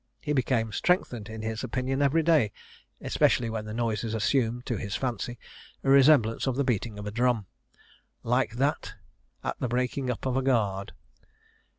[0.19, 2.51] He became strengthened in his opinion every day,
[3.01, 5.37] especially when the noises assumed, to his fancy,
[5.83, 7.45] a resemblance to the beating of a drum,
[8.23, 8.95] "like that
[9.43, 10.93] at the breaking up of a guard."